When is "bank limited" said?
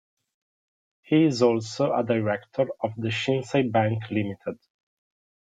3.71-4.57